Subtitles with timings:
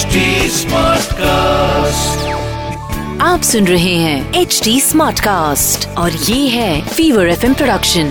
[0.00, 0.18] HD
[0.50, 2.20] Smartcast.
[3.20, 8.06] आप सुन रहे हैं एच डी स्मार्ट कास्ट और ये है फीवर एफ़ प्रोडक्शन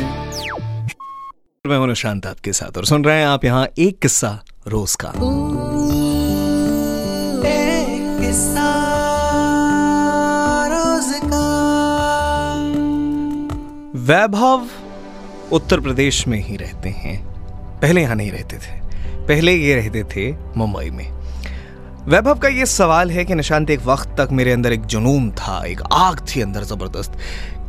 [1.67, 5.09] मैं हूँ निशांत आपके साथ और सुन रहे हैं आप यहाँ एक किस्सा रोज का।
[13.95, 14.67] वैभव
[15.51, 17.25] उत्तर प्रदेश में ही रहते हैं।
[17.81, 18.79] पहले यहाँ नहीं रहते थे।
[19.27, 21.18] पहले ये रहते थे मुंबई में।
[22.09, 25.65] वैभव का ये सवाल है कि निशांत, एक वक्त तक मेरे अंदर एक जुनून था,
[25.65, 27.11] एक आग थी अंदर ज़बरदस्त।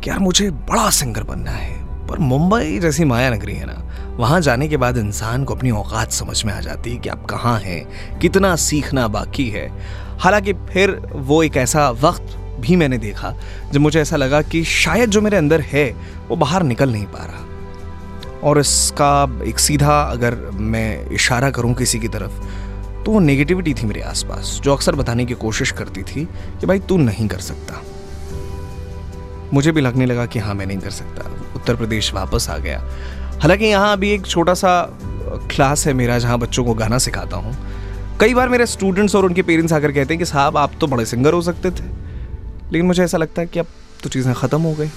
[0.03, 2.07] कि यार मुझे बड़ा सिंगर बनना है?
[2.07, 6.11] पर मुंबई जैसी माया नगरी है ना, वहाँ जाने के बाद इंसान को अपनी औकात
[6.11, 9.71] समझ में आ जाती है कि आप कहाँ हैं, कितना सीखना बाकी है।
[10.19, 13.33] हालाँकि फिर वो एक ऐसा वक्त भी मैंने देखा,
[13.71, 15.95] जब मुझे ऐसा लगा कि शायद जो मेरे अंदर है,
[16.29, 17.45] वो बाहर निकल नहीं पा रहा।
[18.43, 22.43] और इसका एक सीधा अगर मैं इशारा करूँ किसी की तरफ़
[23.05, 26.25] तो वो नेगेटिविटी थी मेरे आसपास, जो अक्सर बताने की कोशिश करती थी
[26.59, 27.81] कि भाई तू नहीं कर सकता।
[29.53, 32.79] मुझे भी लगने लगा कि हाँ मैं नहीं कर सकता। उत्तर प्रदेश वापस आ गया।
[33.41, 34.97] हालाँकि यहाँ अभी एक छोटा सा
[35.51, 37.55] क्लास है मेरा जहाँ बच्चों को गाना सिखाता हूँ।
[38.19, 41.05] कई बार मेरे स्टूडेंट्स और उनके पेरेंट्स आकर कहते हैं कि साहब, आप तो बड़े
[41.05, 41.83] सिंगर हो सकते थे।
[42.71, 43.67] लेकिन मुझे ऐसा लगता है कि अब
[44.03, 44.89] तो चीज़ें ख़त्म हो गई।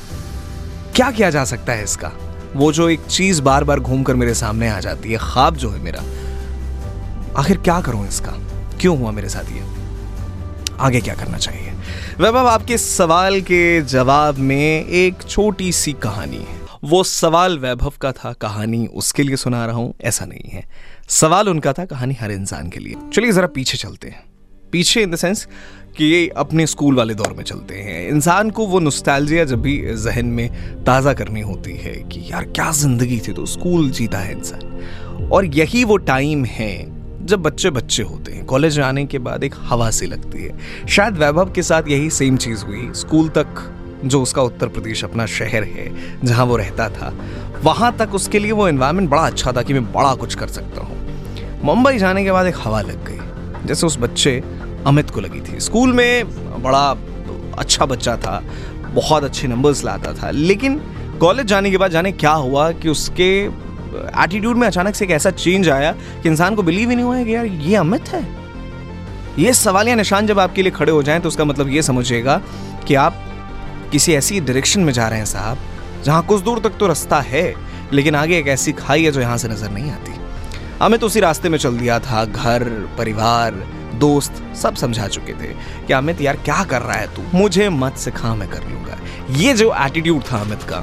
[0.94, 2.12] क्या किया जा सकता है इसका?
[2.56, 5.80] वो जो एक चीज़ बार बार घूम मेरे सामने आ जाती है, ख्वाब जो है
[5.80, 6.02] मेरा
[7.36, 8.32] आखिर क्या करूँ इसका?
[8.80, 9.62] क्यों हुआ मेरे साथ ये?
[10.80, 11.72] आगे क्या करना चाहिए?
[12.20, 18.12] वैभव, आपके सवाल के जवाब में एक छोटी सी कहानी है। वो सवाल वैभव का
[18.12, 20.64] था, कहानी उसके लिए सुना रहा हूँ, ऐसा नहीं है।
[21.08, 24.24] सवाल उनका था, कहानी हर इंसान के लिए। चलिए जरा पीछे चलते हैं।
[24.72, 25.46] पीछे इन द सेंस
[25.96, 29.94] कि ये अपने स्कूल वाले दौर में चलते हैं। इंसान को वो नोस्टैल्जिया जब भी
[29.96, 30.48] जहन में
[30.84, 35.44] ताज़ा करनी होती है कि यार क्या ज़िंदगी थी तो स्कूल जीता है इंसान। और
[35.44, 36.93] यही वो टाइम है
[37.25, 41.19] जब बच्चे बच्चे होते हैं, कॉलेज आने के बाद एक हवा सी लगती है। शायद
[41.19, 43.62] वैभव के साथ यही सेम चीज़ हुई। स्कूल तक
[44.05, 45.86] जो उसका उत्तर प्रदेश अपना शहर है,
[46.24, 47.13] जहाँ वो रहता था,
[47.63, 50.80] वहाँ तक उसके लिए वो इन्वायरमेंट बड़ा अच्छा था कि मैं बड़ा कुछ कर सकता
[50.80, 54.42] हूँ। मुंबई जाने के बाद एक हवा लग गई, जैसे उस बच्चे
[54.86, 56.89] अमित को लगी थी। स्कूल में बड़ा
[57.58, 58.42] अच्छा बच्चा था,
[58.84, 60.80] बहुत अच्छे नंबर्स लाता था, लेकिन
[61.20, 63.48] कॉलेज जाने के बाद जाने क्या हुआ कि उसके
[63.94, 67.16] एटीट्यूड में अचानक से एक ऐसा चेंज आया कि इंसान को बिलीव ही नहीं हुआ
[67.16, 68.22] है कि यार, ये अमित है।
[69.38, 72.40] ये सवाल या निशान जब आपके लिए खड़े हो जाएँ तो उसका मतलब ये समझिएगा
[72.86, 73.22] कि आप
[73.92, 75.58] किसी ऐसी डायरेक्शन में जा रहे हैं साहब,
[76.04, 77.54] जहाँ कुछ दूर तक तो रास्ता है,
[77.92, 80.12] लेकिन आगे एक ऐसी खाई है जो यहाँ से नज़र नहीं आती।
[80.83, 82.64] अमित उसी रास्ते में चल दिया था, घर,
[82.98, 83.54] परिवार,
[83.94, 85.52] दोस्त, सब समझा चुके थे
[85.86, 87.22] कि अमित, यार, क्या कर रहा है तू?
[87.34, 88.98] मुझे मत सिखा, मैं कर लूँगा।
[89.36, 90.83] ये जो एटीट्यूड था अमित का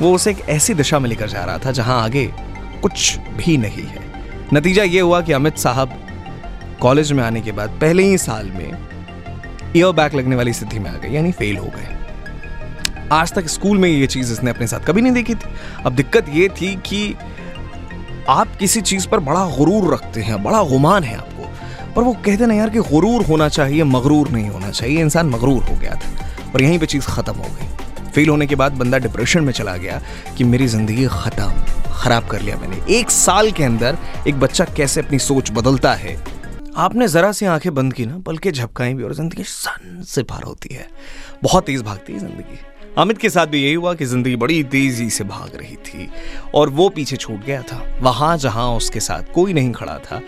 [0.00, 2.24] वो उसे एक ऐसी दिशा में लेकर जा रहा था जहाँ आगे
[2.82, 4.02] कुछ भी नहीं है।
[4.54, 5.98] नतीजा ये हुआ कि अमित साहब
[6.80, 8.72] कॉलेज में आने के बाद पहले ही साल में
[9.76, 11.98] ईयर बैक लगने वाली स्थिति में आ गए, यानी फेल हो गए।
[13.12, 15.48] आज तक स्कूल में ये चीज़ इसने अपने साथ कभी नहीं देखी थी।
[15.86, 17.14] अब दिक्कत ये थी कि
[18.28, 21.50] आप किसी चीज़ पर बड़ा गुरूर रखते हैं, बड़ा गुमान है आपको।
[21.96, 25.62] पर वो कहते ना यार कि गुरूर होना चाहिए, मगरूर नहीं होना चाहिए, इंसान मगरूर
[25.62, 27.83] हो गया था। और यहीं पे चीज़ ख़त्म हो गई।
[28.14, 30.00] फेल होने के बाद बंदा डिप्रेशन में चला गया
[30.38, 31.50] कि मेरी ज़िंदगी ख़त्म,
[31.94, 33.98] ख़राब कर लिया मैंने। एक साल के अंदर
[34.28, 36.16] एक बच्चा कैसे अपनी सोच बदलता है?
[36.76, 40.42] आपने ज़रा सी आँखें बंद की ना, बल्कि झपकाई भी और ज़िंदगी सन से पार
[40.42, 40.86] होती है।
[41.42, 42.58] बहुत तेज़ भागती है ज़िंदगी।
[42.98, 46.08] अमित के साथ भी यही हुआ कि ज़िंदगी बड़ी तेज़ी से भाग रही थी
[46.54, 50.20] और वो पीछे छूट गया था। वहाँ जहाँ उसके साथ कोई नहीं खड़ा था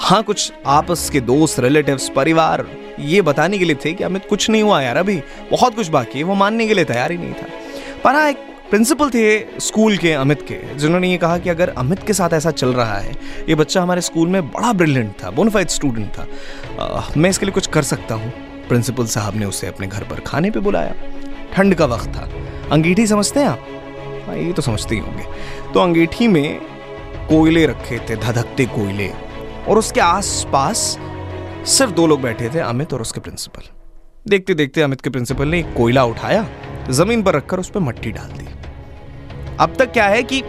[0.00, 2.62] हाँ कुछ आपस के दोस्त रिलेटिव्स परिवार
[3.00, 5.16] ये बताने के लिए थे कि अमित कुछ नहीं हुआ यार अभी।
[5.50, 7.46] बहुत कुछ बाकी है। वो मानने के लिए तैयार ही नहीं था।
[8.04, 8.36] पर हाँ एक
[8.70, 12.50] प्रिंसिपल थे स्कूल के अमित के जिन्होंने ये कहा कि अगर अमित के साथ ऐसा
[12.50, 13.12] चल रहा है
[13.48, 16.26] ये बच्चा हमारे स्कूल में बड़ा ब्रिलियंट था बोनफाइड स्टूडेंट था।
[16.80, 18.30] आ, मैं इसके लिए कुछ कर सकता हूँ।
[18.68, 20.94] प्रिंसिपल साहब ने उसे अपने घर पर खाने पे बुलाया।
[21.52, 22.28] ठंड का वक्त था।
[22.72, 23.66] अंगीठी समझते हैं आप?
[24.26, 25.24] हाँ ये तो समझते ही होंगे।
[25.74, 26.60] तो अंगीठी में
[27.28, 29.10] कोयले रखे थे धधकते कोयले।
[29.68, 30.96] और उसके आसपास
[31.66, 33.62] सिर्फ़ दो लोग बैठे थे, अमित और उसके प्रिंसिपल
[34.28, 36.46] देखते देखते अमित के प्रिंसिपल ने एक कोयला उठाया,
[36.90, 38.46] ज़मीन पर रखकर उस पर मट्टी डाल दी।
[39.60, 40.40] अब तक क्या है कि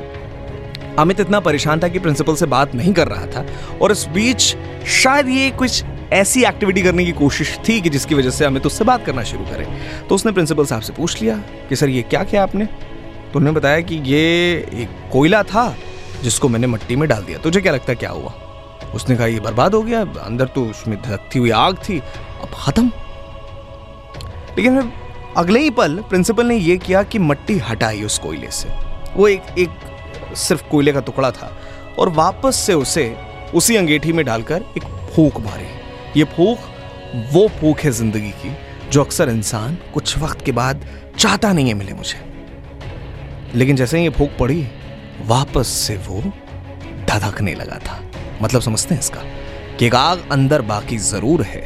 [0.99, 3.45] अमित इतना परेशान था कि प्रिंसिपल से बात नहीं कर रहा था,
[3.81, 4.55] और इस बीच
[4.87, 5.83] शायद ये कुछ
[6.13, 9.45] ऐसी एक्टिविटी करने की कोशिश थी कि जिसकी वजह से अमित उससे बात करना शुरू
[9.45, 9.67] करे।
[10.09, 11.37] तो उसने प्रिंसिपल साहब से पूछ लिया
[11.69, 12.65] कि, सर, ये क्या किया आपने?
[12.65, 14.21] तो उन्होंने बताया कि ये
[14.73, 15.75] एक कोयला था
[16.23, 18.33] जिसको मैंने मट्टी में डाल दिया। तुझे क्या लगता है क्या हुआ?
[18.95, 21.99] उसने कहा, ये बर्बाद हो गया, अंदर तो उसमें धकती हुई आग थी,
[22.41, 22.91] अब खत्म।
[24.57, 24.91] लेकिन फिर
[25.37, 28.69] अगले ही पल प्रिंसिपल ने यह किया कि मट्टी हटाई उस कोयले से।
[29.15, 31.51] वो एक एक सिर्फ़ कोयले का टुकड़ा था
[31.99, 33.15] और वापस से उसे
[33.55, 34.83] उसी अंगेठी में डालकर एक
[35.15, 35.67] फूक मारी।
[36.19, 36.59] ये भूख
[37.33, 38.55] वो भूख है ज़िंदगी की,
[38.89, 40.85] जो अक्सर इंसान कुछ वक्त के बाद
[41.19, 42.25] चाहता नहीं है मिले मुझे।
[43.55, 44.67] लेकिन जैसे ही ये भूख पड़ी,
[45.25, 46.21] वापस से वो
[47.07, 47.99] धधकने लगा था।
[48.41, 49.21] मतलब समझते हैं इसका,
[49.79, 51.65] कि एक आग अंदर बाकी ज़रूर है,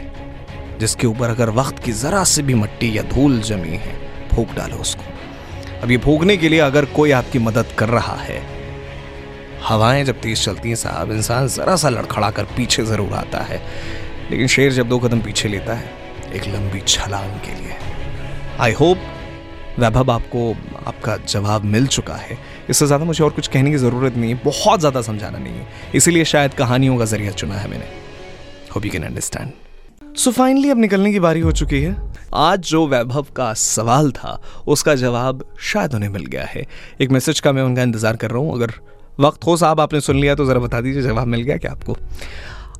[0.80, 3.96] जिसके ऊपर अगर वक्त की जरा से भी मट्टी या धूल जमी है,
[4.30, 5.04] फूक डालो उसको।
[5.84, 8.42] अब ये फूकने के लिए अगर कोई आपकी मदद कर रहा है,
[9.64, 13.62] हवाएँ जब तेज चलती हैं साहब, इंसान जरा सा लड़खड़ा कर पीछे ज़रूर आता है,
[14.32, 15.90] लेकिन शेर जब दो कदम पीछे लेता है,
[16.34, 17.76] एक लंबी छलांग के लिए।
[18.60, 18.98] आई होप
[19.80, 20.52] वैभव, आपको
[20.88, 22.38] आपका जवाब मिल चुका है।
[22.70, 25.68] इससे ज़्यादा मुझे और कुछ कहने की ज़रूरत नहीं है, बहुत ज़्यादा समझाना नहीं है।
[25.96, 27.86] इसीलिए शायद कहानियों का ज़रिया चुना है मैंने।
[28.76, 31.96] Hope you can understand so finally अब निकलने की बारी हो चुकी है।
[32.36, 36.66] आज जो वैभव का सवाल था, उसका जवाब शायद उन्हें मिल गया है।
[37.02, 38.74] एक मैसेज का मैं उनका इंतज़ार कर रहा हूँ। अगर
[39.20, 41.98] वक्त हो साहब, आपने सुन लिया तो ज़रा बता दीजिए जवाब मिल गया क्या आपको?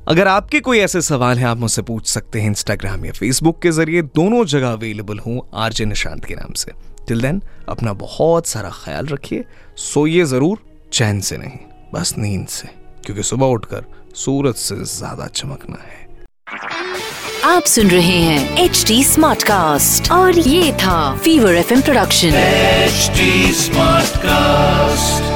[0.08, 3.70] अगर आपके कोई ऐसे सवाल हैं आप मुझसे पूछ सकते हैं इंस्टाग्राम या फेसबुक के
[3.70, 6.72] ज़रिए। दोनों जगह अवेलेबल हूँ आरजे निशांत के नाम से।
[7.08, 9.44] टिल देन अपना बहुत सारा ख्याल रखिए।
[9.76, 10.58] सोइए ज़रूर
[10.92, 11.58] चैन से नहीं
[11.94, 12.68] बस नींद से।
[13.06, 13.84] क्योंकि सुबह उठकर
[14.16, 16.00] सूरज से ज़्यादा चमकना है।
[17.44, 22.32] आप सुन रहे हैं एच डी स्मार्ट कास्ट और ये था fever F production
[22.88, 25.31] HD Smartcast.